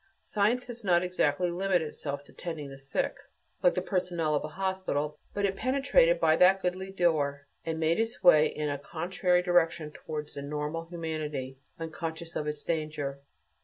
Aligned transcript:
Science 0.23 0.65
does 0.65 0.83
not 0.83 1.03
exactly 1.03 1.51
limit 1.51 1.79
itself 1.79 2.23
to 2.23 2.33
tending 2.33 2.69
the 2.71 2.77
sick, 2.79 3.17
like 3.61 3.75
the 3.75 3.83
personnel 3.83 4.33
of 4.33 4.43
a 4.43 4.47
hospital, 4.47 5.15
but 5.31 5.45
it 5.45 5.55
penetrated 5.55 6.19
by 6.19 6.35
that 6.35 6.59
goodly 6.59 6.89
door, 6.89 7.45
and 7.67 7.79
made 7.79 7.99
its 7.99 8.23
way 8.23 8.47
in 8.47 8.67
a 8.67 8.79
contrary 8.79 9.43
direction 9.43 9.91
towards 9.91 10.35
a 10.35 10.41
normal 10.41 10.85
humanity, 10.85 11.59
unconscious 11.79 12.35
of 12.35 12.47
its 12.47 12.63
danger. 12.63 13.21